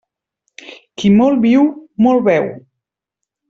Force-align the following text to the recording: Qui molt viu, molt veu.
Qui 1.01 1.11
molt 1.19 1.43
viu, 1.45 1.67
molt 2.09 2.27
veu. 2.33 2.51